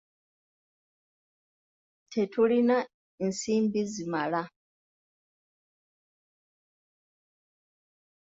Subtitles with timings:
[2.11, 2.77] Tetulina
[3.27, 4.41] nsimbi zimala.